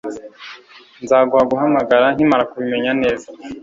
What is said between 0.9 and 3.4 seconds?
Nzaguha guhamagara nkimara kubimenya neza.